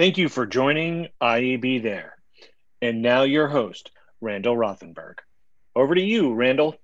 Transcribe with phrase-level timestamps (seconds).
[0.00, 2.16] Thank you for joining IAB There.
[2.80, 3.90] And now your host,
[4.22, 5.16] Randall Rothenberg.
[5.76, 6.76] Over to you, Randall.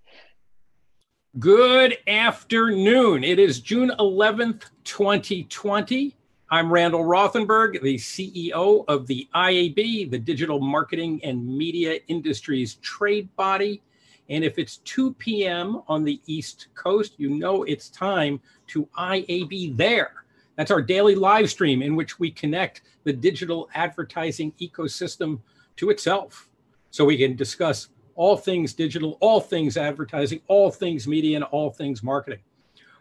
[1.38, 3.24] Good afternoon.
[3.24, 6.14] It is June 11th, 2020.
[6.50, 13.34] I'm Randall Rothenberg, the CEO of the IAB, the Digital Marketing and Media Industries Trade
[13.34, 13.80] Body.
[14.28, 15.80] And if it's 2 p.m.
[15.88, 20.25] on the East Coast, you know it's time to IAB There.
[20.56, 25.40] That's our daily live stream in which we connect the digital advertising ecosystem
[25.76, 26.48] to itself
[26.90, 31.70] so we can discuss all things digital, all things advertising, all things media, and all
[31.70, 32.40] things marketing.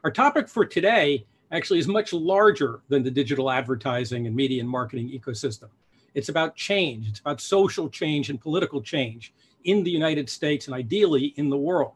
[0.04, 4.70] Our topic for today actually is much larger than the digital advertising and media and
[4.70, 5.70] marketing ecosystem.
[6.14, 10.76] It's about change, it's about social change and political change in the United States and
[10.76, 11.94] ideally in the world.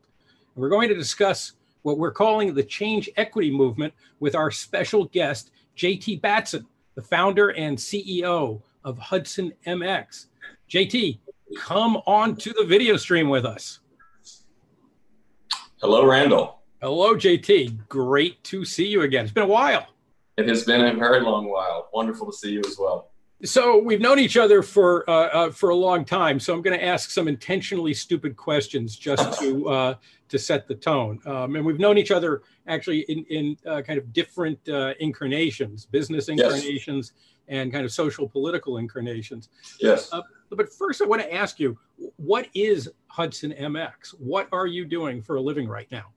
[0.55, 1.53] And we're going to discuss
[1.89, 7.49] what we're calling the change equity movement with our special guest, JT Batson, the founder
[7.49, 10.27] and CEO of Hudson MX.
[10.69, 11.17] JT,
[11.57, 13.79] come on to the video stream with us.
[15.81, 16.61] Hello, Randall.
[16.79, 17.87] Hello, JT.
[17.87, 19.23] Great to see you again.
[19.23, 19.87] It's been a while.
[20.37, 21.89] It has been a very long while.
[21.91, 23.09] Wonderful to see you as well.
[23.43, 26.39] So we've known each other for uh, uh, for a long time.
[26.39, 29.95] So I'm going to ask some intentionally stupid questions just to uh,
[30.27, 31.19] to set the tone.
[31.25, 35.85] Um, and we've known each other actually in in uh, kind of different uh, incarnations,
[35.85, 37.35] business incarnations, yes.
[37.47, 39.47] and kind of social political incarnations.
[39.79, 40.11] Yes.
[40.11, 41.77] Uh, but first, I want to ask you,
[42.17, 44.15] what is Hudson MX?
[44.19, 46.07] What are you doing for a living right now?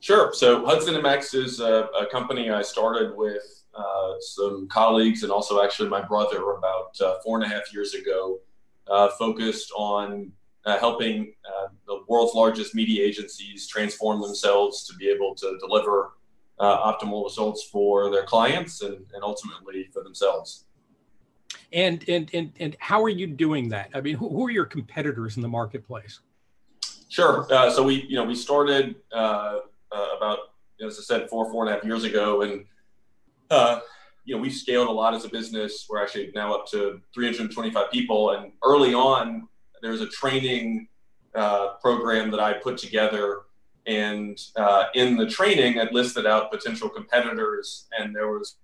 [0.00, 0.34] Sure.
[0.34, 5.62] So Hudson MX is a, a company I started with uh, some colleagues and also
[5.62, 8.38] actually my brother about uh, four and a half years ago,
[8.86, 10.30] uh, focused on
[10.66, 16.12] uh, helping uh, the world's largest media agencies transform themselves to be able to deliver
[16.60, 20.66] optimal results for their clients and, and ultimately for themselves.
[21.72, 23.90] And, and and and how are you doing that?
[23.94, 26.20] I mean, who, who are your competitors in the marketplace?
[27.08, 27.46] Sure.
[27.48, 30.38] so we you know we started about
[30.86, 32.64] as I said four four and a half years ago, and
[33.52, 33.80] uh,
[34.24, 35.86] you know, we've scaled a lot as a business.
[35.88, 38.30] We're actually now up to 325 people.
[38.30, 39.48] And early on,
[39.82, 40.88] there's a training
[41.34, 43.42] uh, program that I put together.
[43.86, 47.86] And uh, in the training, I'd listed out potential competitors.
[47.98, 48.56] And there was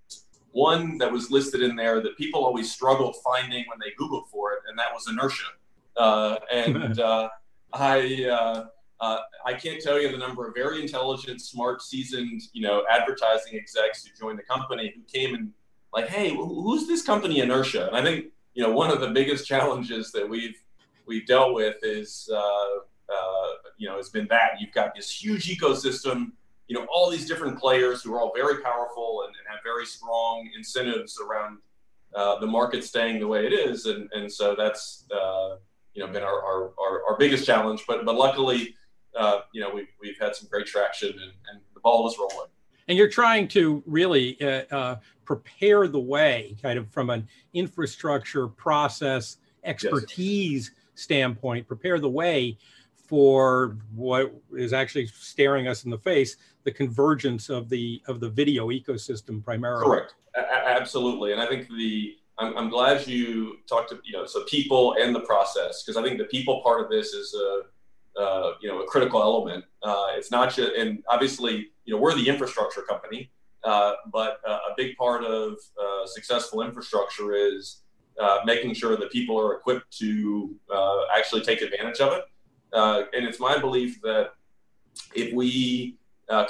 [0.53, 4.53] one that was listed in there that people always struggled finding when they Googled for
[4.53, 5.44] it, and that was inertia.
[5.97, 7.28] Uh, and uh,
[7.72, 8.65] I,
[9.00, 13.54] uh, I can't tell you the number of very intelligent, smart, seasoned, you know, advertising
[13.54, 15.53] execs who joined the company who came and
[15.92, 17.86] like, hey, who's this company Inertia?
[17.88, 20.56] And I think you know one of the biggest challenges that we've
[21.06, 25.47] we've dealt with is uh, uh, you know has been that you've got this huge
[25.47, 26.32] ecosystem,
[26.66, 29.86] you know, all these different players who are all very powerful and, and have very
[29.86, 31.59] strong incentives around
[32.15, 35.56] uh, the market staying the way it is, and and so that's uh,
[35.94, 37.84] you know been our, our, our, our biggest challenge.
[37.86, 38.75] But but luckily
[39.18, 42.48] uh, you know, we've, we've had some great traction and, and the ball is rolling.
[42.86, 44.96] And you're trying to really uh, uh,
[45.26, 51.02] prepare the way, kind of from an infrastructure, process, expertise yes.
[51.02, 52.56] standpoint, prepare the way
[53.08, 58.28] for what is actually staring us in the face the convergence of the of the
[58.28, 63.88] video ecosystem primarily correct a- absolutely and i think the I'm, I'm glad you talked
[63.90, 66.90] to you know so people and the process because i think the people part of
[66.90, 67.62] this is a
[68.18, 69.64] uh, you know a critical element.
[69.82, 73.30] Uh, it's not just, and obviously, you know, we're the infrastructure company,
[73.64, 77.82] uh, but uh, a big part of uh, successful infrastructure is
[78.44, 80.56] making sure that people are equipped to
[81.16, 82.24] actually take advantage of it.
[82.72, 84.32] and it's my belief that
[85.14, 85.96] if we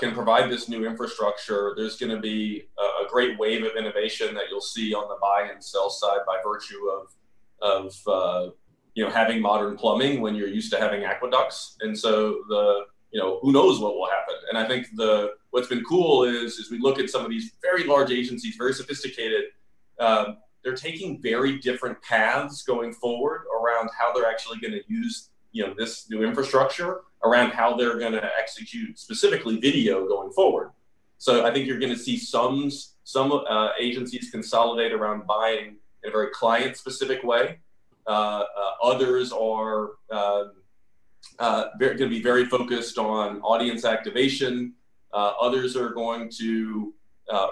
[0.01, 4.35] can provide this new infrastructure, there's going to be a, a, great wave of innovation
[4.35, 7.13] that you'll see on the buy and sell side by virtue of
[7.61, 8.53] of
[8.99, 11.77] you know having modern plumbing when you're used to having aqueducts.
[11.83, 14.35] And so the you know who knows what will happen.
[14.49, 17.53] And i think the what's been cool is is we look at some of these
[17.63, 19.45] very large agencies very sophisticated
[20.01, 25.31] um, they're taking very different paths going forward around how they're actually going to use
[25.53, 30.73] you know this new infrastructure around how they're going to execute specifically video going forward.
[31.19, 32.69] So i think you're going to see some
[33.05, 35.67] some uh, agencies consolidate around buying
[36.03, 37.45] in a very client specific way
[38.09, 40.53] others are um,
[41.39, 44.75] uh, going to be very focused on audience activation.
[45.13, 46.95] others are going to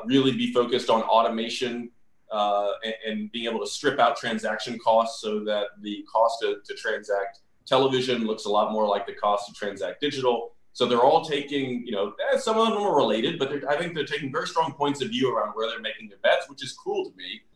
[0.06, 1.90] really be focused on automation
[2.32, 6.74] and, and, being able to strip out transaction costs so that the cost to, to
[6.74, 10.52] transact television looks a lot more like the cost to transact digital.
[10.72, 13.94] So they're all taking, you know, eh, some of them are related, but I think
[13.94, 16.72] they're taking very strong points of view around where they're making their bets, which is
[16.72, 17.55] cool to me uh,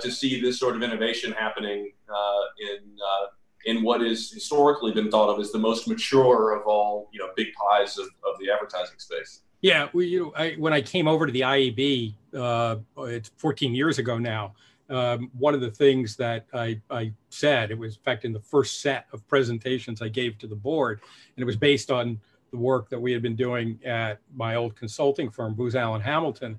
[0.00, 3.26] to see this sort of innovation happening uh, in uh,
[3.64, 7.28] in what is historically been thought of as the most mature of all you know
[7.36, 9.42] big pies of, of the advertising space.
[9.60, 12.76] Yeah, we, you know, I, when I came over to the IAB, uh,
[13.08, 14.54] it's 14 years ago now.
[14.88, 18.40] Um, one of the things that I, I said, it was in fact in the
[18.40, 21.00] first set of presentations I gave to the board,
[21.36, 22.20] and it was based on
[22.52, 26.58] the work that we had been doing at my old consulting firm, Booz Allen Hamilton,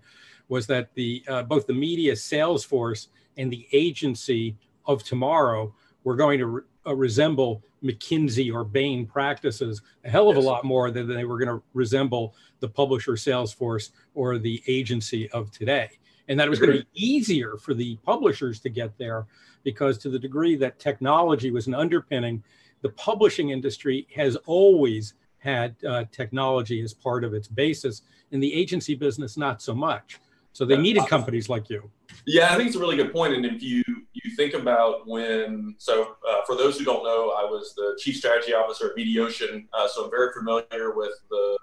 [0.49, 3.07] was that the uh, both the media sales force
[3.37, 4.55] and the agency
[4.85, 5.73] of tomorrow
[6.03, 10.43] were going to re- uh, resemble McKinsey or Bain practices a hell of yes.
[10.43, 14.61] a lot more than they were going to resemble the publisher sales force or the
[14.67, 15.89] agency of today.
[16.27, 19.25] And that it was going to be easier for the publishers to get there
[19.63, 22.43] because, to the degree that technology was an underpinning,
[22.81, 28.03] the publishing industry has always had uh, technology as part of its basis.
[28.31, 30.19] and the agency business, not so much.
[30.59, 31.89] So they needed companies like you.
[32.25, 33.33] Yeah, I think it's a really good point.
[33.33, 37.45] And if you you think about when, so uh, for those who don't know, I
[37.45, 41.57] was the chief strategy officer at Mediaocean, uh, so I'm very familiar with the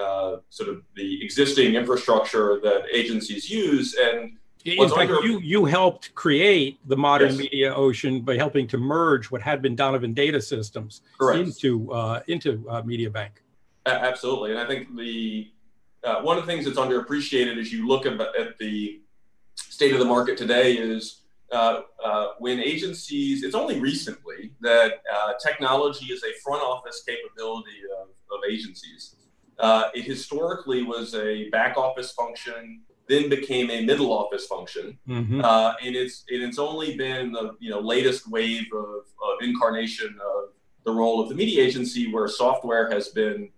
[0.00, 3.96] uh, sort of the existing infrastructure that agencies use.
[4.00, 7.48] And in fact, under, you you helped create the modern yes.
[7.48, 11.40] Mediaocean by helping to merge what had been Donovan Data Systems Correct.
[11.40, 13.30] into uh, into uh, MediaBank.
[13.86, 15.50] Absolutely, and I think the
[16.04, 19.00] uh, one of the things that's underappreciated as you look at, at the
[19.54, 21.20] state of the market today is
[21.52, 27.80] uh, uh, when agencies, it's only recently that uh, technology is a front office capability
[28.00, 29.16] of, of agencies.
[29.58, 35.40] Uh, it historically was a back office function, then became a middle office function, mm-hmm.
[35.44, 40.16] Uh, and it's and it's only been the you know latest wave of, of incarnation
[40.24, 40.50] of
[40.84, 43.50] the role of the media agency where software has been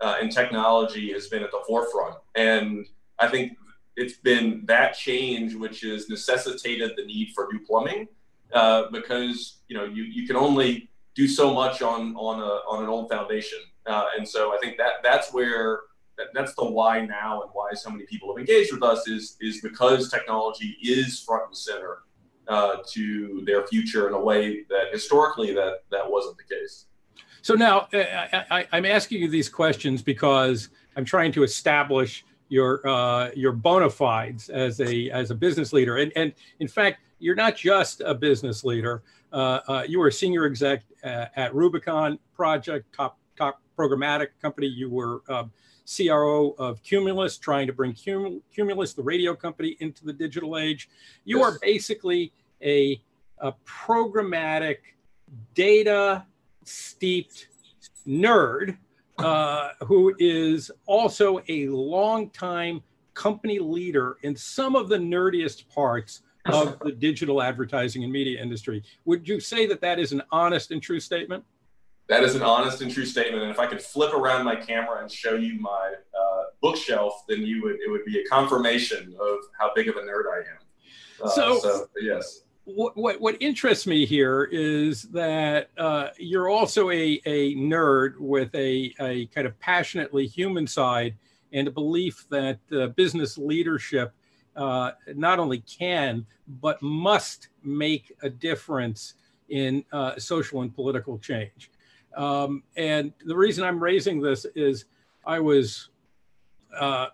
[0.00, 2.16] uh, and technology has been at the forefront.
[2.34, 2.86] And
[3.18, 3.52] I think
[3.96, 8.08] it's been that change which has necessitated the need for new plumbing
[8.52, 12.82] uh, because you know you, you can only do so much on on a on
[12.82, 13.58] an old foundation.
[13.86, 15.80] Uh, and so I think that that's where
[16.16, 19.36] that, that's the why now and why so many people have engaged with us is
[19.40, 21.98] is because technology is front and center
[22.48, 26.86] uh, to their future in a way that historically that that wasn't the case.
[27.42, 33.30] So now I, am asking you these questions because I'm trying to establish your uh,
[33.34, 37.56] your bona fides as a as a business leader, and and in fact, you're not
[37.56, 39.02] just a business leader.
[39.32, 44.66] Uh, uh, you were a senior exec uh, at Rubicon Project, top top programmatic company.
[44.66, 45.52] You were um,
[45.86, 50.88] CRO of Cumulus, trying to bring Cumulus, the radio company, into the digital age.
[51.24, 51.46] You yes.
[51.46, 52.32] are basically
[52.62, 53.00] a,
[53.38, 54.78] a programmatic
[55.54, 56.26] data
[56.64, 57.48] steeped
[58.06, 58.76] nerd
[59.18, 62.82] uh, who is also a longtime
[63.14, 68.82] company leader in some of the nerdiest parts of the digital advertising and media industry.
[69.04, 71.44] Would you say that that is an honest and true statement?
[72.08, 73.42] That is an honest and true statement.
[73.42, 77.42] And if I could flip around my camera and show you my uh, bookshelf, then
[77.42, 81.24] you would it would be a confirmation of how big of a nerd I am.
[81.24, 82.42] Uh, so, so yes
[82.74, 88.54] what, what, what interests me here is that uh, you're also a, a nerd with
[88.54, 91.14] a, a kind of passionately human side
[91.52, 94.12] and a belief that uh, business leadership
[94.56, 96.26] uh, not only can
[96.60, 99.14] but must make a difference
[99.48, 101.70] in uh, social and political change.
[102.16, 104.86] Um, and the reason I'm raising this is
[105.24, 105.90] I was
[106.78, 107.06] uh,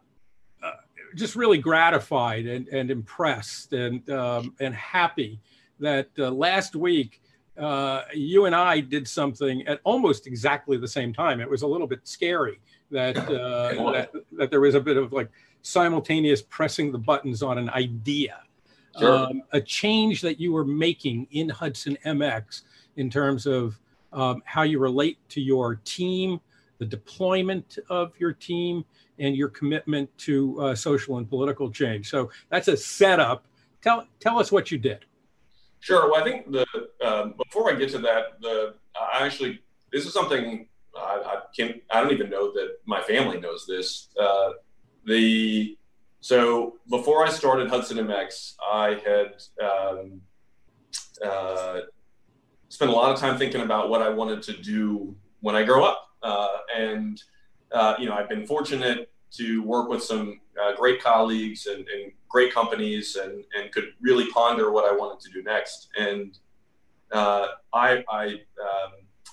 [1.16, 5.40] just really gratified and, and impressed and um, and happy
[5.80, 7.20] that uh, last week
[7.58, 11.40] uh, you and I did something at almost exactly the same time.
[11.40, 15.12] It was a little bit scary that, uh, that that there was a bit of
[15.12, 15.30] like
[15.62, 18.40] simultaneous pressing the buttons on an idea,
[18.98, 19.10] sure.
[19.10, 22.62] um, a change that you were making in Hudson MX
[22.96, 23.80] in terms of
[24.12, 26.40] um, how you relate to your team,
[26.78, 28.84] the deployment of your team,
[29.18, 32.10] and your commitment to uh, social and political change.
[32.10, 33.46] So that's a setup.
[33.82, 35.04] Tell tell us what you did.
[35.80, 36.10] Sure.
[36.10, 36.66] Well, I think the
[37.04, 39.60] um, before I get to that, the I actually
[39.92, 41.82] this is something I, I can't.
[41.90, 44.08] I don't even know that my family knows this.
[44.18, 44.50] Uh,
[45.04, 45.76] the
[46.20, 50.20] so before I started Hudson MX, I had um,
[51.24, 51.80] uh,
[52.68, 55.84] spent a lot of time thinking about what I wanted to do when I grow
[55.84, 57.22] up, uh, and
[57.72, 62.12] uh, you know I've been fortunate to work with some uh, great colleagues and, and,
[62.28, 65.88] great companies and, and could really ponder what I wanted to do next.
[65.96, 66.36] And
[67.12, 68.26] uh, I, I
[68.60, 68.92] um,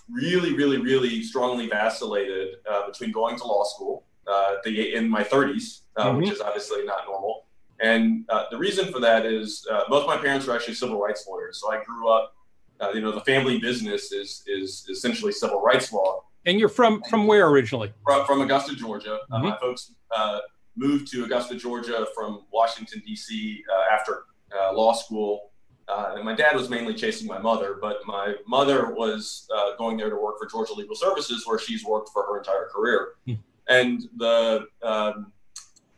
[0.10, 5.24] really, really, really strongly vacillated uh, between going to law school uh, the, in my
[5.24, 6.18] 30s, uh, mm-hmm.
[6.18, 7.46] which is obviously not normal,
[7.82, 11.26] And uh, the reason for that is uh, both my parents were actually civil rights
[11.28, 11.60] lawyers.
[11.60, 12.36] So I grew up,
[12.80, 16.24] uh, you know, the family business is, is essentially civil rights law.
[16.46, 17.94] And you're from from where originally?
[18.04, 19.20] From, from Augusta, Georgia.
[19.32, 19.50] Uh, mm-hmm.
[19.50, 20.40] my folks uh,
[20.76, 23.64] moved to Augusta, Georgia from Washington, D.C.
[23.72, 24.26] Uh, after
[24.74, 25.52] law school.
[25.88, 29.48] and my dad was mainly chasing my mother, but my mother was
[29.78, 33.14] going there to work for Georgia Legal Services, where she's worked for her entire career.
[33.28, 33.42] Mm-hmm.
[33.68, 35.32] And the um,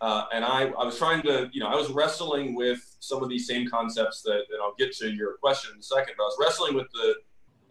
[0.01, 3.29] uh, and I, I was trying to, you know, I was wrestling with some of
[3.29, 6.27] these same concepts that, and I'll get to your question in a second, but I
[6.27, 7.15] was wrestling with the,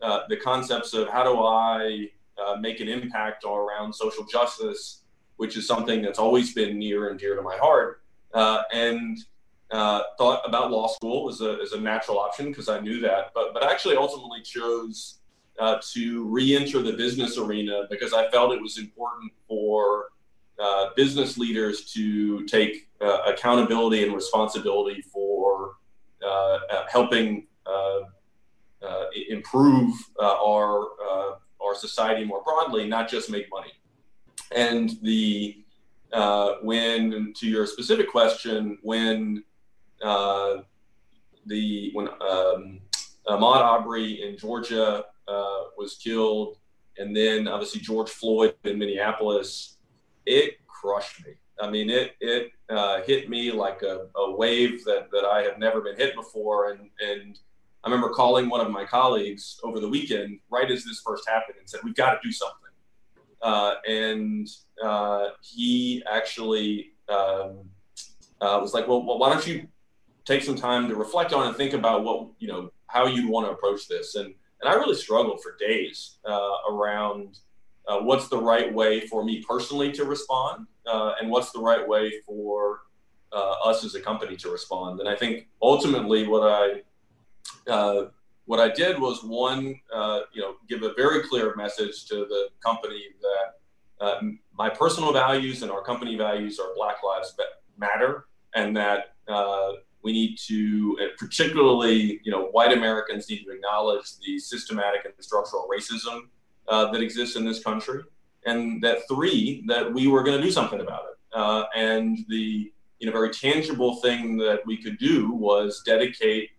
[0.02, 5.03] uh, the concepts of how do I uh, make an impact around social justice,
[5.37, 8.03] which is something that's always been near and dear to my heart.
[8.33, 9.19] Uh, and
[9.71, 13.33] uh, thought about law school as a, as a natural option because I knew that,
[13.35, 15.19] but, but actually ultimately chose
[15.59, 20.07] uh, to re-enter the business arena because I felt it was important for
[20.59, 25.76] uh, business leaders to take uh, accountability and responsibility for
[26.25, 28.00] uh, uh helping uh,
[29.29, 30.88] improve our
[31.75, 33.73] our society more broadly, not just make money.
[34.54, 35.57] And the
[36.62, 39.43] when to your specific question, when
[40.00, 42.81] the when um,
[43.26, 45.04] Ahmaud Arbery in Georgia
[45.76, 46.59] was killed,
[46.99, 49.78] and then obviously George Floyd in Minneapolis
[50.26, 51.33] it crushed me.
[51.61, 55.59] I mean, it it uh, hit me like a, a wave that, that I have
[55.59, 56.71] never been hit before.
[56.71, 57.38] And and
[57.85, 61.59] I remember calling one of my colleagues over the weekend, right as this first happened,
[61.59, 62.59] and said, "We've got to do something."
[63.43, 64.49] Uh, and
[64.83, 67.69] uh, he actually um,
[68.41, 69.69] uh, was like, well, well, why don't you
[70.25, 73.47] take some time to reflect on and think about what you know how you want
[73.47, 77.38] to approach this?" And and I really struggled for days uh, around
[77.87, 81.87] uh, what's the right way for me personally to respond, uh, and what's the right
[81.87, 82.81] way for
[83.67, 85.00] us as a company to respond.
[85.00, 86.83] And I think ultimately, what I
[87.69, 88.07] uh,
[88.47, 92.49] what I did was one, uh, you know, give a very clear message to the
[92.65, 94.21] company that uh,
[94.53, 97.35] my personal values and our company values are Black Lives
[97.79, 99.15] Matter, and that
[100.03, 105.67] we need to, particularly, you know, white Americans need to acknowledge the systematic and structural
[105.75, 106.29] racism
[106.69, 108.03] uh, that exists in this country,
[108.47, 111.19] and that three that we were going to do something about it.
[111.33, 116.51] Uh, and the you know very tangible thing that we could do was dedicate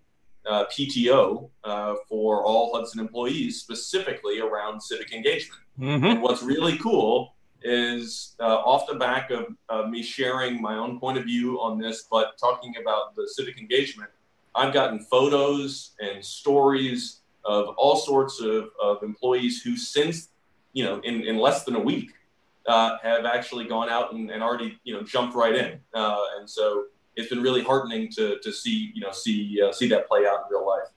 [0.48, 5.62] uh, PTO uh, for all Hudson employees, specifically around civic engagement.
[5.80, 6.06] Mm-hmm.
[6.06, 9.48] And what's really cool is uh, off the back of,
[9.90, 14.10] me sharing my own point of view on this, but talking about the civic engagement,
[14.56, 20.30] I've gotten photos and stories of all sorts of, of employees who since
[20.74, 22.12] you know in, in less than a week
[22.68, 26.50] uh, have actually gone out and, and already you know jumped right in uh, and
[26.50, 30.26] so it's been really heartening to, to see you know see uh, see that play
[30.26, 30.88] out in real life.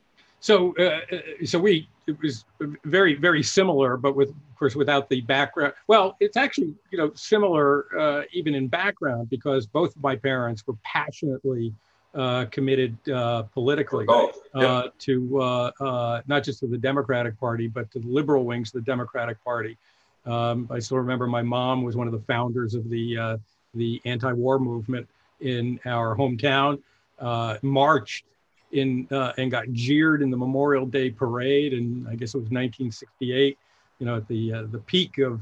[0.40, 2.44] So uh, uh, so we it was
[2.84, 5.74] very very similar but with of course without the background.
[5.86, 10.66] Well it's actually you know similar uh, even in background because both of my parents
[10.66, 11.72] were passionately
[12.14, 17.68] uh, committed uh, politically oh, uh, to uh, uh, not just to the Democratic Party,
[17.68, 19.76] but to the liberal wings of the Democratic Party.
[20.24, 23.38] Um, I still remember my mom was one of the founders of the
[23.74, 25.06] the anti-war movement
[25.40, 26.80] in our hometown.
[27.18, 28.24] uh, marched
[28.72, 32.50] in uh, and got jeered in the Memorial Day parade, and I guess it was
[32.50, 33.58] 1968.
[33.98, 35.40] You know, at the the peak of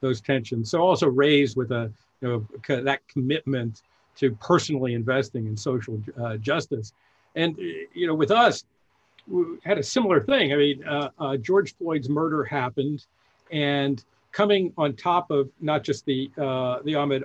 [0.00, 0.70] those tensions.
[0.70, 3.82] So also raised with a you know that commitment
[4.16, 6.92] to personally investing in social uh, justice.
[7.34, 8.64] And, you know, with us,
[9.26, 10.52] we had a similar thing.
[10.52, 13.06] I mean, uh, uh, George Floyd's murder happened,
[13.50, 17.22] and coming on top of not just the uh, the Ahmaud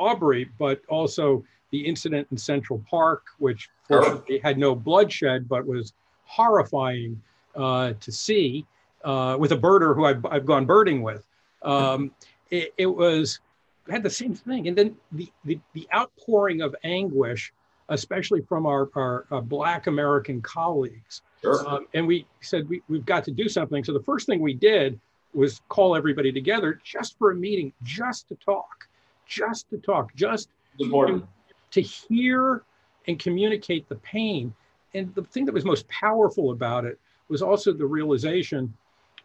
[0.00, 5.92] Arbery, but also the incident in Central Park, which fortunately had no bloodshed, but was
[6.24, 7.20] horrifying
[7.54, 8.66] uh, to see
[9.04, 11.24] uh, with a birder who I've, I've gone birding with.
[11.62, 12.10] Um,
[12.50, 13.40] it, it was
[13.88, 14.68] had the same thing.
[14.68, 17.52] And then the, the, the outpouring of anguish,
[17.88, 21.22] especially from our, our, our Black American colleagues.
[21.42, 21.66] Sure.
[21.68, 23.82] Um, and we said, we, we've got to do something.
[23.84, 24.98] So the first thing we did
[25.32, 28.88] was call everybody together just for a meeting, just to talk,
[29.30, 31.26] just to talk, just to,
[31.70, 32.64] to hear
[33.06, 34.52] and communicate the pain.
[34.92, 38.74] And the thing that was most powerful about it was also the realization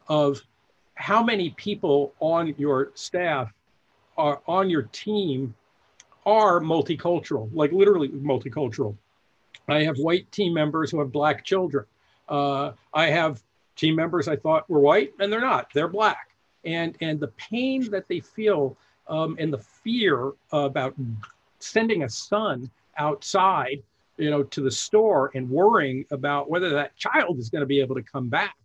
[0.07, 0.41] of
[0.93, 3.51] how many people on your staff
[4.17, 5.53] are on your team
[6.25, 8.95] are multicultural, like literally multicultural.
[9.67, 11.85] I have white team members who have black children.
[12.29, 13.41] Uh, I have
[13.75, 15.71] team members I thought were white, and they're not.
[15.73, 16.29] They're black.
[16.63, 20.95] And and the pain that they feel um, and the fear about
[21.59, 23.81] sending a son outside,
[24.17, 27.79] you know, to the store and worrying about whether that child is going to be
[27.79, 28.55] able to come back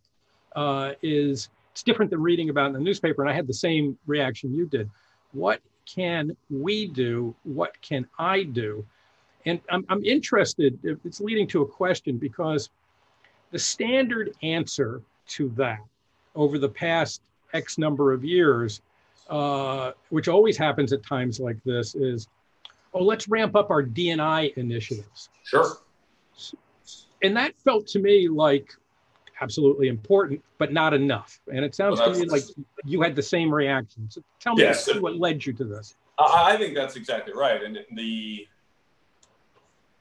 [0.56, 3.22] uh, is it's different than reading about in the newspaper.
[3.22, 4.90] And I had the same reaction you did.
[5.32, 7.34] What can we do?
[7.44, 8.84] What can I do?
[9.46, 12.68] And I'm, I'm interested, it's leading to a question because
[13.50, 15.80] the standard answer to that
[16.34, 18.82] over the past X number of years,
[19.30, 22.28] uh, which always happens at times like this, is
[22.92, 25.30] oh, let's ramp up our DNI initiatives.
[25.44, 25.78] Sure.
[27.22, 28.74] And that felt to me like
[29.40, 31.40] absolutely important, but not enough.
[31.52, 32.42] And it sounds well, to me like
[32.84, 34.10] you had the same reaction.
[34.10, 35.96] So tell me yes, what led you to this.
[36.18, 37.62] I think that's exactly right.
[37.62, 38.46] And the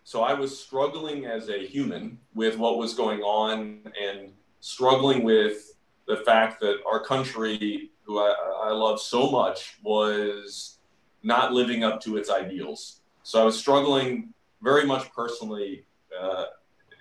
[0.04, 5.76] so I was struggling as a human with what was going on and struggling with
[6.10, 10.80] the fact that our country, who I, I love so much, was
[11.22, 13.02] not living up to its ideals.
[13.22, 15.86] So I was struggling very much personally
[16.20, 16.46] uh,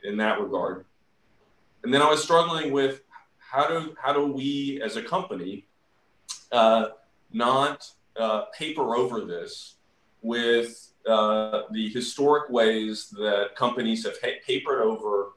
[0.05, 0.85] in that regard.
[1.83, 3.01] And then I was struggling with
[3.39, 5.67] how do how do we as a company
[6.53, 6.89] uh,
[7.33, 9.77] not uh, paper over this
[10.21, 15.31] with uh, the historic ways that companies have ha- papered over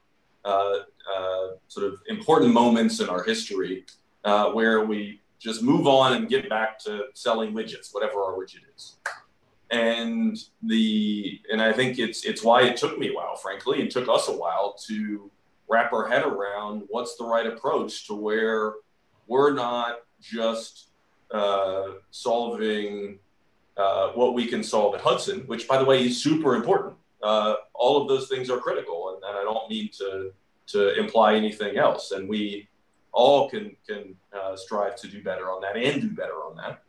[1.68, 3.84] sort of important moments in our history
[4.24, 8.60] uh, where we just move on and get back to selling widgets, whatever our widget
[8.76, 8.96] is.
[9.70, 13.90] And the and I think it's it's why it took me a while, frankly, and
[13.90, 15.30] took us a while to
[15.68, 18.74] wrap our head around what's the right approach to where
[19.26, 20.88] we're not just
[21.30, 23.18] uh, solving
[23.78, 26.94] uh, what we can solve at Hudson, which, by the way, is super important.
[27.22, 30.32] Uh, all of those things are critical, and, and, I don't mean to
[30.68, 32.12] to imply anything else.
[32.12, 32.68] And we
[33.12, 36.82] all can can uh, strive to do better on that and do better on that.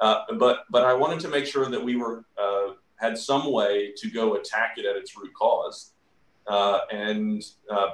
[0.00, 3.92] Uh, but but I wanted to make sure that we were uh, had some way
[3.96, 5.92] to go attack it at its root cause.
[6.46, 7.42] Uh, and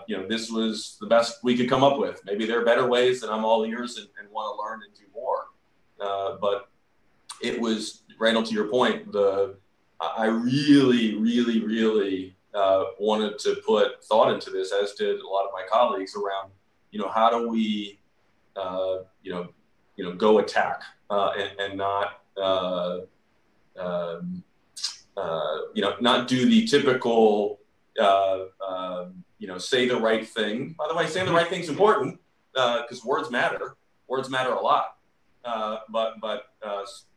[0.07, 2.21] you know this was the best we could come up with.
[2.25, 4.95] Maybe there are better ways, that I'm all ears and, and want to learn and
[4.95, 5.47] do more.
[6.40, 6.68] but
[7.42, 9.57] it was Randall, to your point, the
[10.17, 15.45] I really, really, really uh, wanted to put thought into this, as did a lot
[15.45, 16.51] of my colleagues, around
[16.95, 17.99] you know how do we
[18.57, 19.49] uh, you know
[19.97, 23.01] you know go attack uh, and, and, not uh,
[23.77, 24.45] um,
[25.17, 27.59] uh, you know not do the typical
[28.01, 30.75] uh, um, you know say the right thing.
[30.79, 32.21] By the way, saying the right thing is important
[32.53, 33.75] because words matter.
[34.07, 34.97] Words matter a lot,
[35.90, 36.47] but but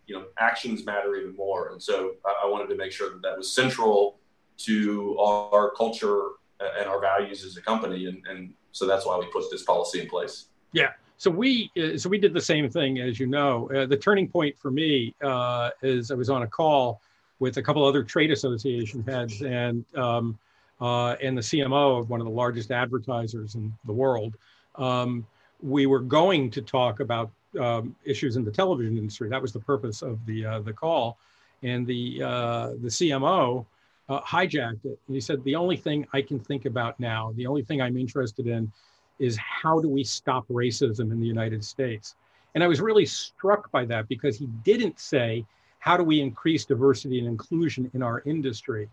[0.07, 1.69] you know actions matter even more.
[1.71, 4.17] And so I, wanted to make sure that that was central
[4.59, 8.07] to our culture and our values as a company.
[8.07, 10.45] And, and so that's why we put this policy in place.
[10.71, 10.91] Yeah.
[11.17, 13.69] So we uh, so we did the same thing as you know.
[13.71, 17.01] Uh, the turning point for me uh, is i was on a call
[17.39, 20.37] with a couple other trade association heads and um,
[20.79, 24.35] uh, and the cmo of one of the largest advertisers in the world.
[24.75, 25.25] Um,
[25.61, 29.29] we were going to talk about um, issues in the television industry.
[29.29, 31.17] That was the purpose of the uh, the call,
[31.63, 33.65] and the uh, the CMO
[34.09, 34.99] uh, hijacked it.
[35.07, 37.97] And he said, "The only thing I can think about now, the only thing I'm
[37.97, 38.71] interested in,
[39.19, 42.15] is how do we stop racism in the United States."
[42.55, 45.45] And I was really struck by that because he didn't say,
[45.79, 48.89] "How do we increase diversity and inclusion in our industry?"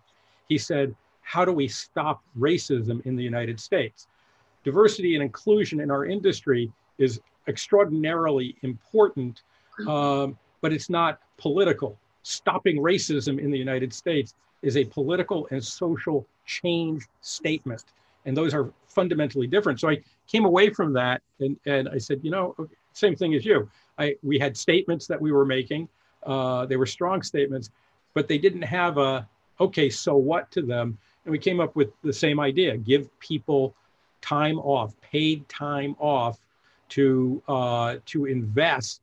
[0.49, 4.07] He said, "How do we stop racism in the United States?"
[4.65, 9.43] Diversity and inclusion in our industry is extraordinarily important,
[9.87, 11.99] um, but it's not political.
[12.23, 17.85] Stopping racism in the United States is a political and social change statement.
[18.25, 19.81] And those are fundamentally different.
[19.81, 22.55] So I came away from that and, and I said, you know,
[22.93, 23.69] same thing as you.
[23.99, 25.89] I, we had statements that we were making.
[26.23, 27.71] Uh, they were strong statements,
[28.15, 29.29] but they didn't have a,
[29.61, 30.97] okay, so what to them.
[31.25, 33.75] And we came up with the same idea give people
[34.21, 36.39] time off, paid time off
[36.95, 39.01] to uh, to invest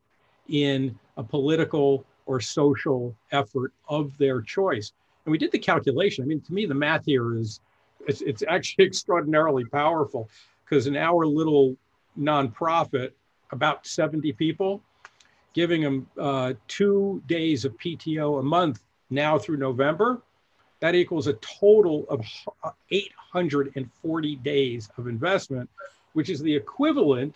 [0.48, 4.94] in a political or social effort of their choice.
[5.26, 6.24] And we did the calculation.
[6.24, 7.60] I mean, to me, the math here is
[8.08, 10.30] it's, it's actually extraordinarily powerful
[10.64, 11.76] because in our little
[12.18, 13.12] nonprofit,
[13.52, 14.82] about 70 people,
[15.54, 20.22] giving them uh, two days of PTO a month now through November,
[20.80, 22.26] that equals a total of
[22.90, 25.70] 840 days of investment,
[26.14, 27.36] which is the equivalent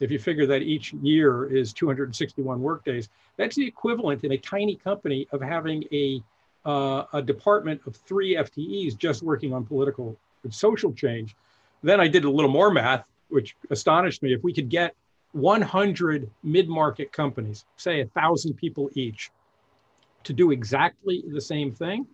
[0.00, 4.74] if you figure that each year is 261 workdays, that's the equivalent in a tiny
[4.74, 6.22] company of having a,
[6.64, 11.36] uh, a department of three FTEs just working on political and social change.
[11.82, 14.32] Then I did a little more math, which astonished me.
[14.32, 14.94] If we could get
[15.32, 19.30] 100 mid-market companies, say a thousand people each,
[20.24, 22.06] to do exactly the same thing,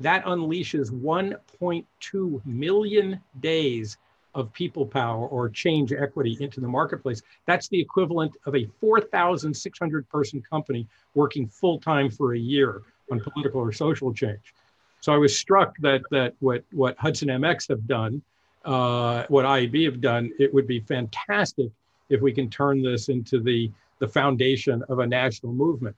[0.00, 3.98] that unleashes 1.2 million days
[4.36, 7.22] of people power or change equity into the marketplace.
[7.46, 13.18] That's the equivalent of a 4,600 person company working full time for a year on
[13.18, 14.54] political or social change.
[15.00, 18.22] So I was struck that that what what Hudson MX have done,
[18.64, 21.70] uh, what IAB have done, it would be fantastic
[22.10, 23.70] if we can turn this into the
[24.00, 25.96] the foundation of a national movement.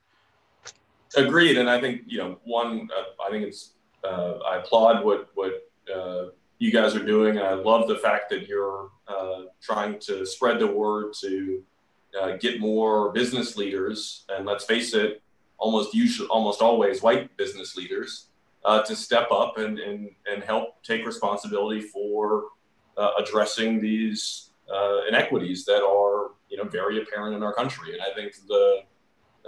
[1.17, 2.89] Agreed, and I think you know one.
[2.95, 3.73] Uh, I think it's.
[4.01, 6.27] Uh, I applaud what what uh,
[6.59, 10.59] you guys are doing, and I love the fact that you're uh, trying to spread
[10.59, 11.63] the word to
[12.19, 15.21] uh, get more business leaders, and let's face it,
[15.57, 18.27] almost usually, almost always white business leaders,
[18.65, 22.45] uh, to step up and, and and help take responsibility for
[23.17, 24.51] addressing these
[25.07, 28.83] inequities that are you know very apparent in our country, and I think the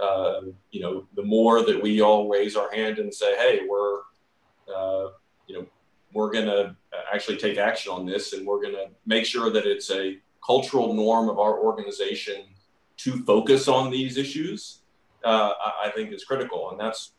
[0.00, 3.98] uh, you know, the more that we all raise our hand and say, hey, we're,
[4.74, 5.10] uh,
[5.46, 5.66] you know,
[6.12, 6.76] we're going to
[7.12, 10.94] actually take action on this and we're going to make sure that it's a cultural
[10.94, 12.44] norm of our organization
[12.98, 14.80] to focus on these issues,
[15.24, 16.70] uh, I, I think is critical.
[16.70, 17.12] And that's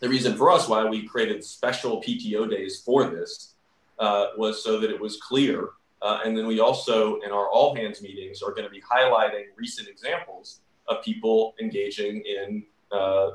[0.00, 3.54] the reason for us why we created special PTO days for this
[3.98, 5.70] uh, was so that it was clear.
[6.02, 9.44] Uh, and then we also, in our all hands meetings, are going to be highlighting
[9.56, 13.30] recent examples of people engaging in uh,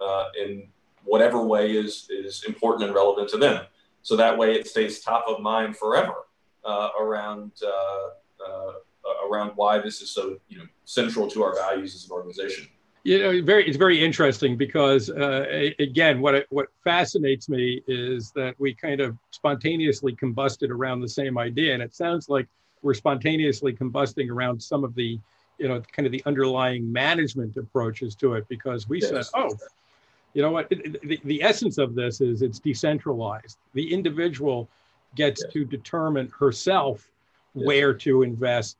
[0.00, 0.68] uh, in
[1.04, 3.64] whatever way is is important and relevant to them.
[4.06, 6.14] So that way, it stays top of mind forever
[6.64, 8.72] uh, around uh, uh,
[9.28, 12.68] around why this is so you know central to our values as an organization.
[13.02, 18.30] You know, very it's very interesting because uh, again, what it, what fascinates me is
[18.36, 22.46] that we kind of spontaneously combusted around the same idea, and it sounds like
[22.82, 25.18] we're spontaneously combusting around some of the
[25.58, 29.10] you know, kind of the underlying management approaches to it because we yes.
[29.10, 29.50] said, oh,
[30.36, 33.56] you know what, the, the essence of this is it's decentralized.
[33.72, 34.68] The individual
[35.14, 35.52] gets yes.
[35.54, 37.08] to determine herself
[37.54, 37.66] yes.
[37.66, 38.76] where to invest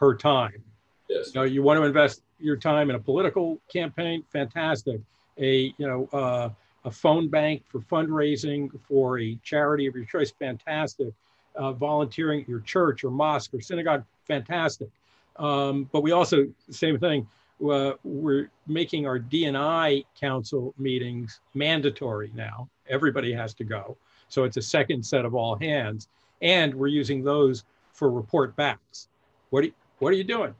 [0.00, 0.60] her time.
[1.08, 1.28] Yes.
[1.32, 5.00] You know, you want to invest your time in a political campaign, fantastic.
[5.38, 6.48] A, you know, uh,
[6.84, 11.12] a phone bank for fundraising for a charity of your choice, fantastic.
[11.54, 14.88] Uh, volunteering at your church or mosque or synagogue, fantastic.
[15.36, 17.28] Um, but we also, same thing,
[17.64, 22.68] uh, we're making our DNI council meetings mandatory now.
[22.88, 23.96] Everybody has to go.
[24.28, 26.08] So it's a second set of all hands.
[26.42, 29.08] And we're using those for report backs.
[29.50, 30.54] What are you, what are you doing?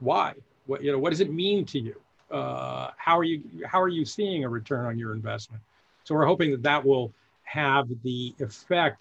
[0.00, 0.34] Why?
[0.66, 2.00] What, you know, what does it mean to you?
[2.30, 5.62] Uh, how are you how are you seeing a return on your investment?
[6.02, 7.12] So we're hoping that that will
[7.44, 8.98] have the effect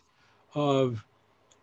[0.54, 1.04] of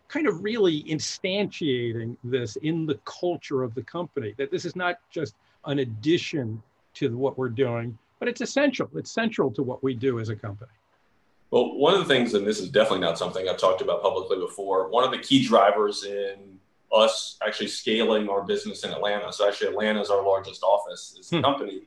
[0.07, 4.97] kind of really instantiating this in the culture of the company that this is not
[5.09, 6.61] just an addition
[6.95, 8.87] to what we're doing but it's essential.
[8.93, 10.69] It's central to what we do as a company.
[11.49, 14.37] Well one of the things and this is definitely not something i've talked about publicly
[14.37, 16.57] before one of the key drivers in
[16.93, 21.29] us actually scaling our business in atlanta so actually atlanta is our largest office as
[21.31, 21.43] a hmm.
[21.43, 21.81] company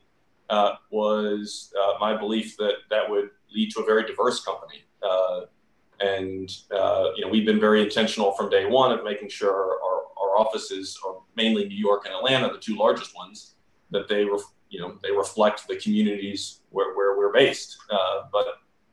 [0.51, 4.85] uh, was uh, my belief that that would lead to a very diverse company.
[5.03, 5.43] Uh,
[6.01, 10.03] and uh, you know, we've been very intentional from day one of making sure our,
[10.21, 13.54] our offices are mainly New York and Atlanta, the two largest ones,
[13.95, 17.79] that they ref, you know they reflect the communities where, where we're based.
[17.91, 18.47] Uh, but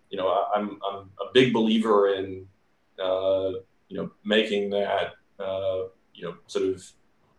[0.10, 2.48] you know, I'm I'm a big believer in
[3.04, 3.52] uh,
[3.90, 6.92] you know making that uh, you know sort of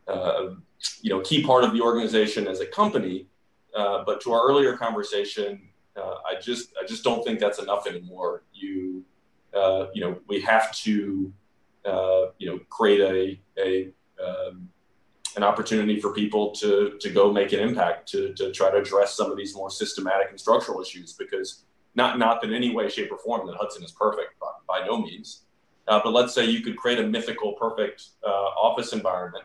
[0.09, 0.55] uh,
[1.01, 3.27] you know key part of the organization as a company.
[3.75, 8.43] Uh, but to our earlier conversation, I just I just don't think that's enough anymore.
[8.53, 9.05] You
[9.55, 11.33] uh, you know, we have to,
[11.85, 14.69] uh, you know, create a, a um,
[15.37, 19.17] an opportunity for people to to go make an impact to to try to address
[19.17, 21.65] some of these more systematic and structural issues because
[21.95, 24.99] not not in any way, shape, or form that Hudson is perfect by, by no
[25.01, 25.43] means.
[25.89, 29.45] Uh, but let's say you could create a mythical, perfect uh, office environment.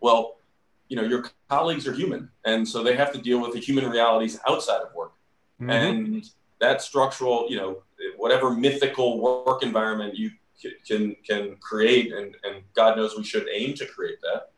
[0.00, 0.38] Well,
[0.88, 3.88] you know, your colleagues are human, and so they have to deal with the human
[3.88, 5.12] realities outside of work.
[5.60, 5.70] Mm-hmm.
[5.70, 6.24] And
[6.60, 7.82] that structural, you know,
[8.16, 10.30] whatever mythical work environment you
[10.86, 14.50] can can create, and, and God knows we should aim to create that.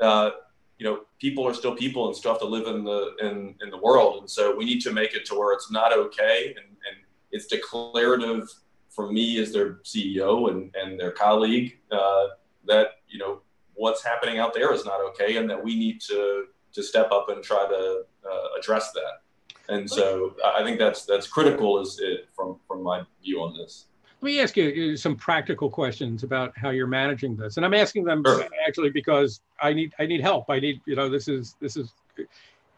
[0.00, 3.70] You know, people are still people and still have to live in the in, in
[3.70, 6.66] the world, and so we need to make it to where it's not okay and,
[6.66, 6.96] and
[7.30, 8.48] it's declarative
[8.90, 12.26] for me as their CEO and, and their colleague uh,
[12.66, 13.40] that you know
[13.74, 17.28] what's happening out there is not okay, and that we need to to step up
[17.28, 19.22] and try to uh, address that.
[19.68, 23.86] And so I think that's that's critical is it, from from my view on this.
[24.24, 28.04] Let me ask you some practical questions about how you're managing this, and I'm asking
[28.04, 28.48] them sure.
[28.66, 30.48] actually because I need I need help.
[30.48, 31.92] I need you know this is this is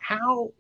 [0.01, 0.51] how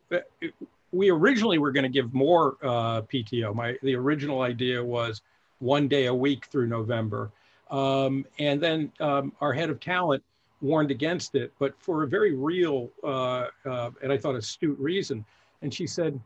[0.92, 3.53] we originally were going to give more uh, PTO.
[3.53, 5.22] My the original idea was
[5.59, 7.33] one day a week through November,
[7.68, 10.22] um, and then um, our head of talent
[10.61, 15.25] warned against it, but for a very real uh, uh, and I thought astute reason.
[15.62, 16.20] And she said,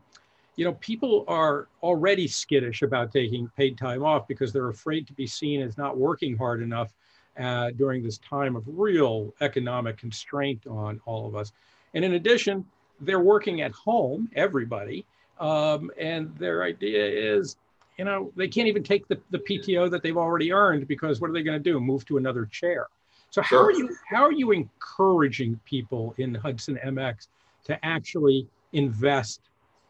[0.61, 5.13] you know, people are already skittish about taking paid time off because they're afraid to
[5.13, 6.93] be seen as not working hard enough
[7.39, 11.51] uh, during this time of real economic constraint on all of us.
[11.95, 12.63] And in addition,
[12.99, 15.03] they're working at home, everybody,
[15.39, 17.55] um, and their idea is,
[17.97, 21.31] you know, they can't even take the, the PTO that they've already earned because what
[21.31, 21.79] are they going to do?
[21.79, 22.85] Move to another chair.
[23.31, 27.29] So how are you how are you encouraging people in Hudson MX
[27.63, 29.41] to actually invest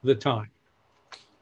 [0.01, 0.49] the time?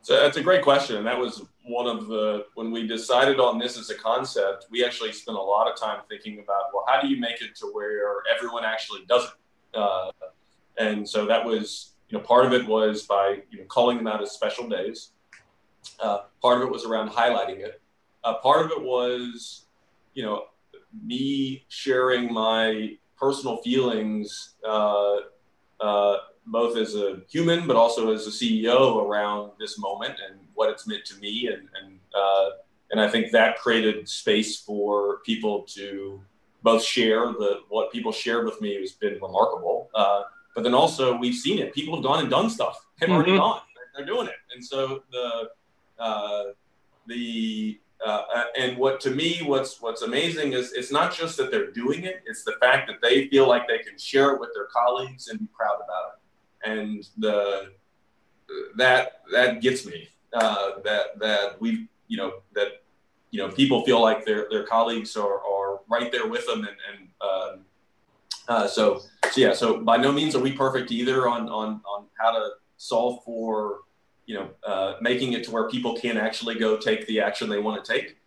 [0.01, 3.59] So that's a great question, and that was one of the when we decided on
[3.59, 4.67] this as a concept.
[4.71, 7.55] We actually spent a lot of time thinking about well, how do you make it
[7.57, 9.77] to where everyone actually does it?
[9.77, 10.11] Uh,
[10.77, 14.07] and so that was you know part of it was by you know calling them
[14.07, 15.11] out as special days.
[15.99, 17.81] Uh, part of it was around highlighting it.
[18.23, 19.65] Uh, part of it was
[20.13, 20.45] you know
[21.05, 25.17] me sharing my personal feelings uh,
[25.81, 26.17] uh,
[26.49, 30.87] both as a human but also as a CEO around this moment and what it's
[30.87, 32.49] meant to me and and uh,
[32.91, 36.21] and I think that created space for people to
[36.63, 39.89] both share the what people shared with me has been remarkable.
[39.93, 40.23] Uh,
[40.55, 41.73] but then also we've seen it.
[41.73, 42.85] People have gone and done stuff.
[42.99, 43.15] They've mm-hmm.
[43.15, 43.61] already gone.
[43.75, 44.35] They're, they're, doing it.
[44.53, 45.49] And so the
[45.99, 46.43] uh,
[47.05, 48.23] the uh,
[48.57, 52.21] and what to me what's what's amazing is it's not just that they're doing it.
[52.25, 55.39] It's the fact that they feel like they can share it with their colleagues and
[55.39, 56.18] be proud about it
[56.63, 57.71] and the
[58.77, 60.09] that that gets me.
[60.31, 62.83] Uh, that that we you know that
[63.31, 66.77] you know people feel like their their colleagues are, are right there with them and
[66.89, 67.65] and um,
[68.47, 72.05] uh, so so yeah so by no means are we perfect either on on on
[72.19, 73.79] how to solve for
[74.27, 77.59] you know uh, making it to where people can actually go take the action they
[77.59, 78.17] want to take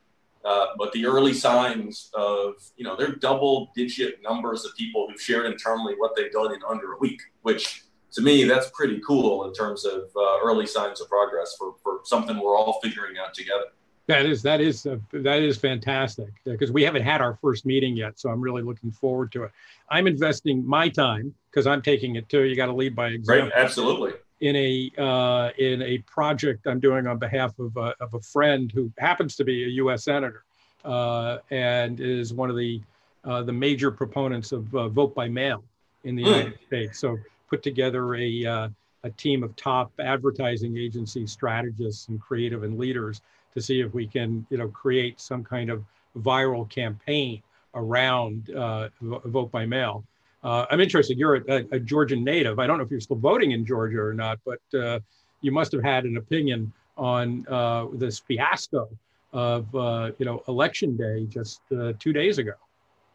[0.45, 5.21] uh, but the early signs of you know they're double digit numbers of people who've
[5.21, 9.47] shared internally what they've done in under a week which to me, that's pretty cool
[9.47, 13.35] in terms of uh, early signs of progress for, for something we're all figuring out
[13.35, 13.65] together.
[14.09, 17.97] That is that is uh, that is fantastic because we haven't had our first meeting
[17.97, 19.53] yet, so I'm really looking forward to it.
[19.91, 22.43] I'm investing my time because I'm taking it too.
[22.43, 23.51] You got to lead by example.
[23.51, 24.13] Great, absolutely.
[24.41, 28.73] In a uh, in a project I'm doing on behalf of a, of a friend
[28.75, 30.05] who happens to be a U.S.
[30.05, 30.43] senator
[30.85, 32.83] uh, and is one of the
[33.25, 35.63] uh, the major proponents of uh, vote by mail
[36.03, 36.27] in the mm.
[36.27, 36.99] United States.
[36.99, 37.19] So
[37.53, 38.69] put together a, uh,
[39.05, 43.21] a team of top advertising agency strategists and creative and leaders
[43.53, 45.85] to see if we can, you know, create some kind of
[46.19, 47.43] viral campaign
[47.75, 50.03] around uh, vote by mail.
[50.43, 51.19] Uh, I'm interested.
[51.19, 52.59] You're a, a, Georgian native.
[52.59, 55.01] I don't know if you're still voting in Georgia or not, but uh,
[55.43, 58.89] you must have had an opinion on uh, this fiasco
[59.35, 62.53] of uh, you know election day just uh, two days ago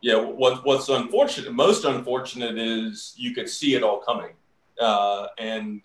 [0.02, 4.32] yeah, what what's unfortunate, most unfortunate, is you could see it all coming,
[4.80, 5.82] uh, and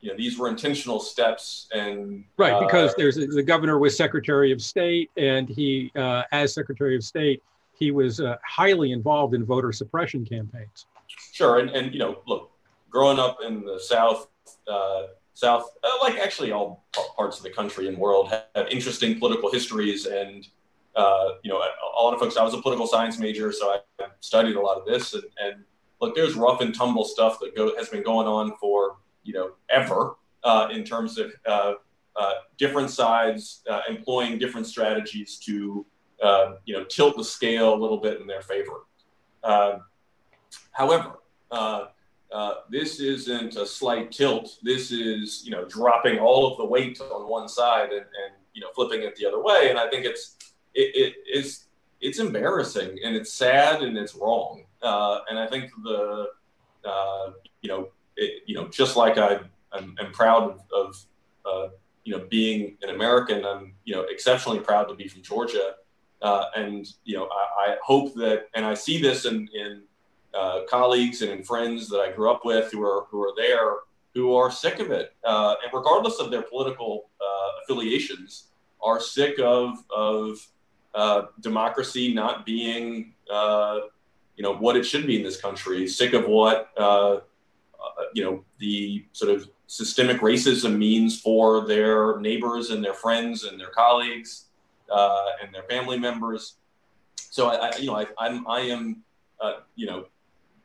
[0.00, 1.68] you know these were intentional steps.
[1.74, 6.54] And right, uh, because there's the governor was Secretary of State, and he, uh, as
[6.54, 7.42] Secretary of State,
[7.76, 10.86] he was uh, highly involved in voter suppression campaigns.
[11.32, 12.52] Sure, and and you know, look,
[12.90, 14.28] growing up in the South.
[14.68, 19.52] Uh, South, uh, like actually all parts of the country and world, have interesting political
[19.52, 20.48] histories and
[20.96, 24.06] uh, you know, a lot of folks, I was a political science major, so I
[24.20, 25.12] studied a lot of this.
[25.12, 25.64] And, and
[26.00, 29.52] look, there's rough and tumble stuff that go, has been going on for, you know,
[29.68, 31.74] ever uh, in terms of uh,
[32.16, 35.84] uh different sides uh, employing different strategies to,
[36.22, 38.86] uh, you know, tilt the scale a little bit in their favor.
[39.44, 39.82] Um,
[40.72, 41.18] however,
[42.70, 44.58] this isn't a slight tilt.
[44.62, 48.60] This is, you know, dropping all of the weight on one side and, and you
[48.60, 49.68] know, flipping it the other way.
[49.70, 50.36] And I think it's,
[50.76, 51.66] it, it is
[52.00, 54.64] it's embarrassing and it's sad and it's wrong.
[54.82, 56.28] Uh, and I think the
[56.84, 57.30] uh,
[57.62, 59.40] you know it, you know just like I
[59.72, 61.06] I'm, I'm proud of, of
[61.44, 61.68] uh,
[62.04, 65.74] you know being an American, I'm you know exceptionally proud to be from Georgia.
[66.22, 69.82] Uh, and you know I, I, hope that and I see this in in
[70.32, 73.76] uh, colleagues and in friends that I grew up with who are who are there
[74.14, 77.10] who are sick of it uh, and regardless of their political
[77.62, 78.48] affiliations
[78.82, 80.38] are sick of of
[80.96, 83.80] uh, democracy not being, uh,
[84.34, 85.86] you know, what it should be in this country.
[85.86, 87.20] Sick of what, uh, uh,
[88.14, 93.60] you know, the sort of systemic racism means for their neighbors and their friends and
[93.60, 94.46] their colleagues
[94.90, 96.56] uh, and their family members.
[97.16, 99.02] So I, I you know, I, I'm, I am,
[99.74, 100.06] you know,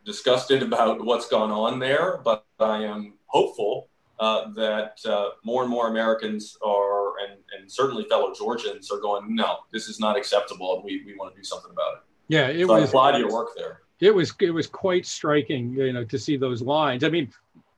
[0.06, 3.90] disgusted about what's gone on there, but I am hopeful
[4.20, 4.96] that
[5.44, 10.00] more and more Americans are, and, and certainly fellow Georgians are going, no, this is
[10.00, 12.00] not acceptable, and we, we want to do something about it.
[12.28, 12.84] Yeah, it so was.
[12.84, 13.82] I applaud your work there.
[14.00, 17.04] It was it was quite striking, you know, to see those lines.
[17.04, 17.32] I mean,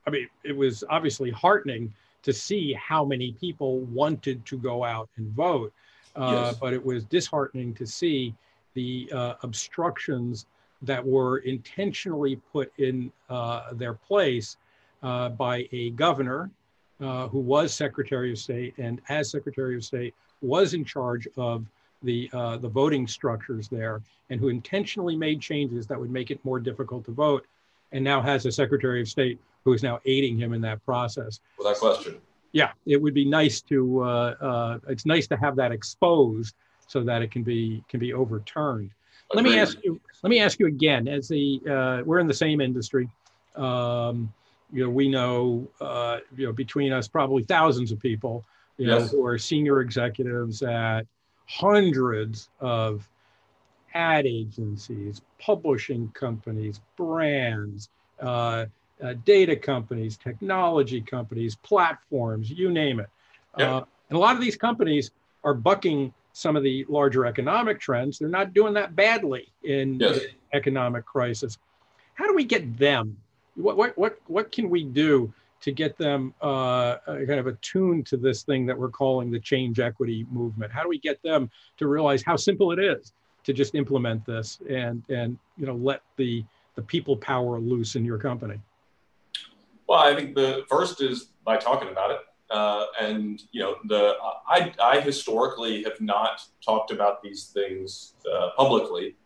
[0.06, 5.08] I mean, it was obviously heartening to see how many people wanted to go out
[5.16, 5.72] and vote,
[6.16, 6.56] uh, yes.
[6.58, 8.34] but it was disheartening to see
[8.72, 10.46] the uh, obstructions
[10.82, 14.56] that were intentionally put in uh, their place
[15.02, 16.50] uh, by a governor
[17.00, 21.66] uh, who was Secretary of State and, as Secretary of State, was in charge of
[22.02, 26.44] the uh, the voting structures there, and who intentionally made changes that would make it
[26.44, 27.46] more difficult to vote,
[27.92, 31.40] and now has a Secretary of State who is now aiding him in that process.
[31.58, 32.16] Without question.
[32.52, 34.02] Yeah, it would be nice to.
[34.02, 36.54] Uh, uh, it's nice to have that exposed
[36.86, 38.90] so that it can be can be overturned.
[39.32, 39.42] Agreed.
[39.42, 40.00] Let me ask you.
[40.22, 41.08] Let me ask you again.
[41.08, 43.08] As the uh, we're in the same industry,
[43.56, 44.32] um,
[44.72, 48.44] you know, we know uh, you know between us probably thousands of people,
[48.76, 49.00] you yes.
[49.00, 51.02] know, who are senior executives at
[51.46, 53.08] hundreds of
[53.94, 57.88] ad agencies, publishing companies, brands,
[58.20, 58.66] uh,
[59.02, 63.08] uh, data companies, technology companies, platforms, you name it.
[63.58, 63.76] Yeah.
[63.76, 65.10] Uh, and a lot of these companies
[65.44, 68.18] are bucking some of the larger economic trends.
[68.18, 70.20] They're not doing that badly in yes.
[70.52, 71.58] economic crisis.
[72.14, 73.16] How do we get them?
[73.56, 78.16] What, what, what, what can we do to get them uh, kind of attuned to
[78.16, 80.72] this thing that we're calling the change equity movement?
[80.72, 83.12] How do we get them to realize how simple it is
[83.44, 88.04] to just implement this and, and you know, let the, the people power loose in
[88.04, 88.58] your company?
[89.86, 92.20] Well, I think the first is by talking about it.
[92.50, 94.14] Uh, and you know, the
[94.46, 99.16] I, I historically have not talked about these things uh, publicly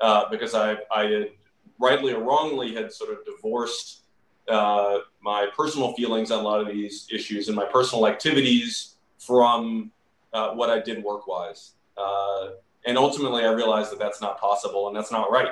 [0.00, 1.30] uh, because I, I had
[1.78, 4.02] rightly or wrongly had sort of divorced
[4.48, 9.90] uh, my personal feelings on a lot of these issues and my personal activities from
[10.32, 11.72] uh, what I did work wise.
[11.96, 12.50] Uh,
[12.84, 15.50] and ultimately, I realized that that's not possible and that's not right.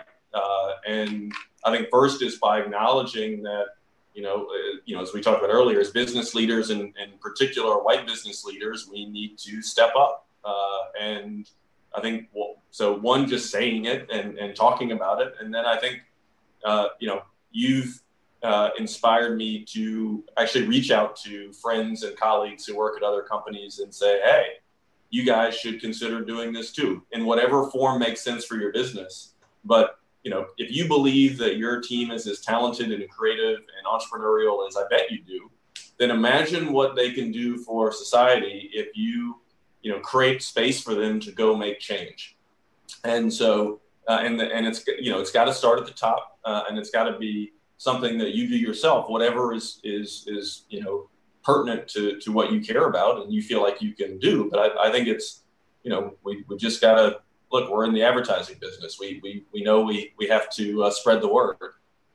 [0.87, 1.33] and
[1.65, 3.67] I think first is by acknowledging that
[4.15, 7.19] you know, uh, you know, as we talked about earlier, as business leaders and in
[7.21, 10.27] particular white business leaders, we need to step up.
[10.45, 11.49] Uh, and
[11.95, 15.35] I think, well, so one, just saying it and, and talking about it.
[15.41, 16.01] And then I think,
[16.65, 18.03] uh, you know, you've
[18.43, 23.23] uh, inspired me to actually reach out to friends and colleagues who work at other
[23.23, 24.45] companies and say, hey,
[25.11, 29.35] you guys should consider doing this too, in whatever form makes sense for your business.
[29.65, 33.87] But you know, if you believe that your team is as talented and creative and
[33.87, 35.51] entrepreneurial as I bet you do,
[35.99, 39.41] then imagine what they can do for society if you,
[39.83, 42.37] you know, create space for them to go make change.
[43.05, 45.93] And so, uh, and the, and it's you know, it's got to start at the
[45.93, 50.25] top, uh, and it's got to be something that you do yourself, whatever is is
[50.27, 51.09] is you know
[51.43, 54.49] pertinent to to what you care about and you feel like you can do.
[54.51, 55.43] But I, I think it's
[55.83, 57.21] you know we we just got to
[57.53, 58.99] look, we're in the advertising business.
[58.99, 61.57] We we, we know we we have to uh, spread the word,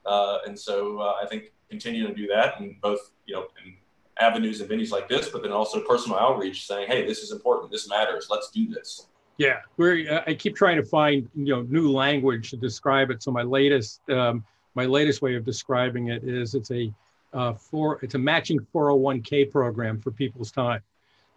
[0.05, 3.75] uh, and so uh, I think continuing to do that in both you know in
[4.19, 7.71] avenues and venues like this, but then also personal outreach, saying, hey, this is important,
[7.71, 9.07] this matters, let's do this.
[9.37, 10.11] Yeah, we're.
[10.11, 13.21] Uh, I keep trying to find you know new language to describe it.
[13.21, 14.43] So my latest um,
[14.75, 16.93] my latest way of describing it is it's a
[17.33, 20.81] uh, for it's a matching 401k program for people's time.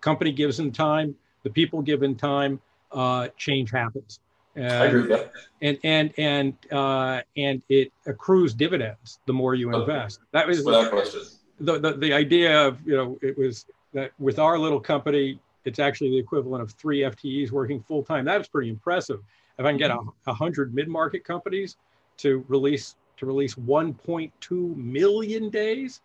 [0.01, 2.61] Company gives them time, the people give in time,
[2.93, 4.21] uh, change happens.
[4.55, 5.33] And, I agree with that.
[5.63, 10.21] And and and uh, and it accrues dividends the more you invest.
[10.33, 11.21] That was question.
[11.61, 15.79] The, the the idea of you know it was that with our little company, it's
[15.79, 18.25] actually the equivalent of three FTEs working full time.
[18.25, 19.21] That's pretty impressive.
[19.59, 21.77] If I can get a, a hundred mid market companies
[22.19, 26.01] to release to release 1.2 million days,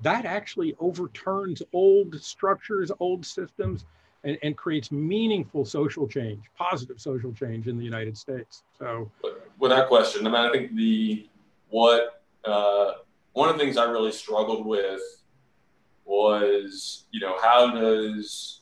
[0.00, 3.84] that actually overturns old structures, old systems
[4.24, 8.62] and, and creates meaningful social change, positive social change in the United States.
[8.78, 9.10] So,
[9.58, 11.28] without question, I mean, I think the
[11.68, 12.92] what uh,
[13.32, 15.00] one of the things I really struggled with
[16.04, 18.60] was, you know, how does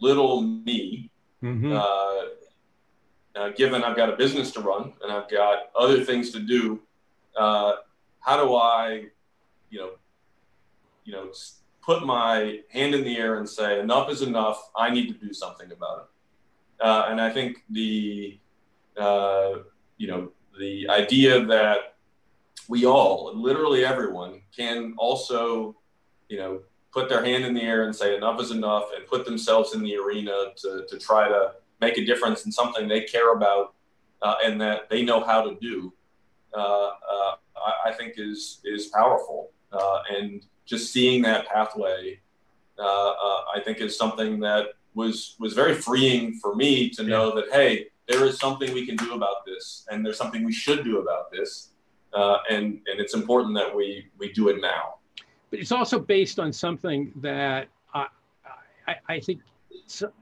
[0.00, 1.10] little me,
[1.42, 1.72] mm-hmm.
[1.72, 6.40] uh, uh, given I've got a business to run and I've got other things to
[6.40, 6.80] do,
[7.36, 7.74] uh,
[8.20, 9.06] how do I,
[9.70, 9.90] you know,
[11.04, 11.32] you know,
[11.82, 14.70] put my hand in the air and say, enough is enough.
[14.76, 16.84] I need to do something about it.
[16.84, 18.38] Uh, and I think the,
[18.96, 19.50] uh,
[19.96, 21.94] you know, the idea that
[22.68, 25.76] we all, literally everyone, can also,
[26.28, 26.60] you know,
[26.92, 29.82] put their hand in the air and say enough is enough and put themselves in
[29.82, 33.74] the arena to, to try to make a difference in something they care about
[34.22, 35.92] uh, and that they know how to do,
[36.54, 39.50] uh, uh, I, I, think is, is powerful.
[39.72, 42.20] Uh, and just seeing that pathway,
[42.78, 47.34] uh, uh, I think, is something that was was very freeing for me to know
[47.34, 50.84] that hey, there is something we can do about this, and there's something we should
[50.84, 51.70] do about this,
[52.14, 54.99] uh, and and it's important that we we do it now.
[55.50, 58.06] But it's also based on something that I
[58.86, 59.40] I, I think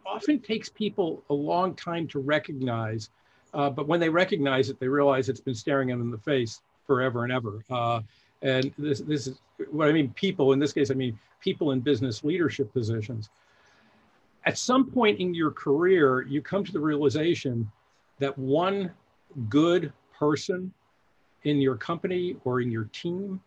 [0.06, 3.10] often takes people a long time to recognize,
[3.54, 6.62] uh, but when they recognize it, they realize it's been staring them in the face
[6.86, 7.62] forever and ever.
[7.70, 8.00] Uh,
[8.42, 10.10] and this this is what I mean.
[10.14, 13.30] People in this case, I mean people in business leadership positions
[14.48, 17.70] at some point in your career, you come to the realization
[18.18, 18.90] that one
[19.50, 20.72] good person
[21.44, 23.40] in your company or in your team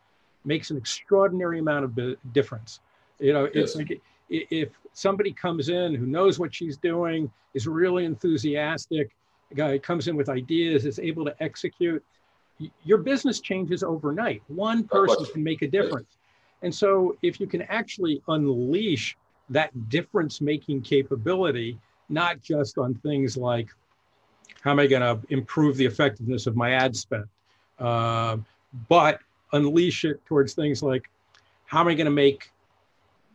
[0.45, 2.79] makes an extraordinary amount of difference.
[3.19, 8.05] You know, it's like if somebody comes in who knows what she's doing, is really
[8.05, 9.11] enthusiastic,
[9.51, 12.03] a guy comes in with ideas, is able to execute,
[12.83, 14.41] your business changes overnight.
[14.47, 16.17] One person can make a difference.
[16.61, 19.17] And so if you can actually unleash
[19.49, 21.79] that difference making capability,
[22.09, 23.69] not just on things like
[24.61, 27.25] how am I going to improve the effectiveness of my ad spend,
[27.79, 28.37] uh,
[28.87, 29.19] but
[29.53, 31.09] unleash it towards things like
[31.65, 32.51] how am I going to make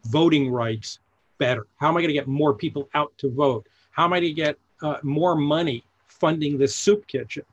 [0.05, 0.99] voting rights
[1.39, 1.67] better?
[1.77, 3.67] How am I going to get more people out to vote?
[3.91, 7.45] How am I going to get uh, more money funding this soup kitchen?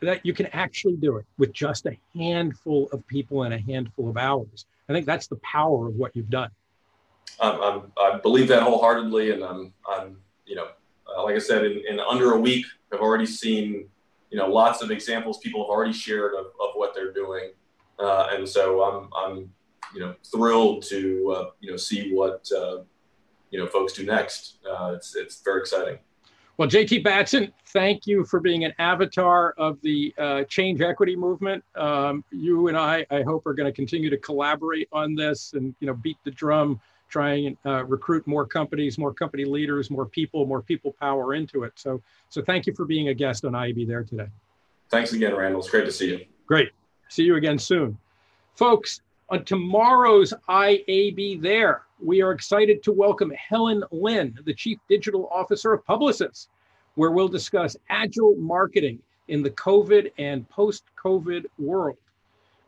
[0.00, 4.10] That you can actually do it with just a handful of people and a handful
[4.10, 4.66] of hours.
[4.88, 6.50] I think that's the power of what you've done.
[7.40, 10.68] I'm, i believe that wholeheartedly, and I'm, I'm you know,
[11.08, 13.88] uh, like I said, in, in, under a week, I've already seen,
[14.30, 17.52] you know, lots of examples people have already shared of, of what they're doing,
[17.98, 19.50] uh, and so I'm, I'm,
[19.94, 22.78] you know, thrilled to, uh, you know, see what, uh,
[23.50, 24.58] you know, folks do next.
[24.68, 25.98] Uh, it's, it's very exciting.
[26.58, 31.62] Well, JT Batson, thank you for being an avatar of the uh, change equity movement.
[31.74, 35.74] Um, you and I, I hope, are going to continue to collaborate on this and
[35.80, 40.06] you know beat the drum trying and uh, recruit more companies, more company leaders, more
[40.06, 41.72] people, more people power into it.
[41.76, 44.26] So, so thank you for being a guest on IAB there today.
[44.90, 45.60] Thanks again, Randall.
[45.60, 46.26] It's great to see you.
[46.46, 46.70] Great.
[47.08, 47.96] See you again soon.
[48.56, 55.28] Folks, on tomorrow's IAB There, we are excited to welcome Helen Lin, the Chief Digital
[55.32, 56.48] Officer of Publicis,
[56.96, 58.98] where we'll discuss agile marketing
[59.28, 61.96] in the COVID and post COVID world.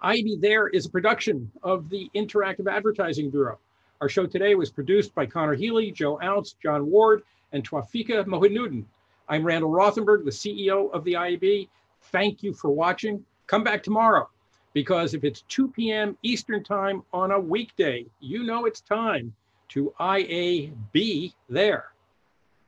[0.05, 3.59] IAB There is a production of the Interactive Advertising Bureau.
[4.01, 7.23] Our show today was produced by Connor Healy, Joe Ounce, John Ward,
[7.53, 8.85] and Twafika Mohinuddin.
[9.29, 11.69] I'm Randall Rothenberg, the CEO of the IAB.
[12.13, 13.25] Thank you for watching.
[13.49, 14.29] Come back tomorrow
[14.75, 16.17] because if it's 2 p.m.
[16.23, 19.35] Eastern Time on a weekday, you know it's time
[19.71, 21.87] to IAB there.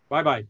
[0.08, 0.46] Bye bye.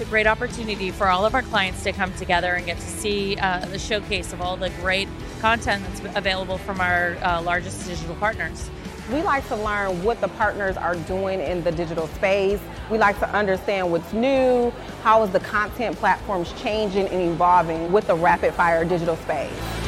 [0.00, 3.36] A great opportunity for all of our clients to come together and get to see
[3.36, 5.08] uh, the showcase of all the great
[5.40, 8.70] content that's available from our uh, largest digital partners.
[9.12, 12.60] We like to learn what the partners are doing in the digital space.
[12.90, 14.70] We like to understand what's new,
[15.02, 19.87] how is the content platforms changing and evolving with the rapid fire digital space.